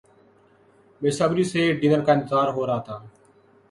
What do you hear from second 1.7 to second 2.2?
dinner کا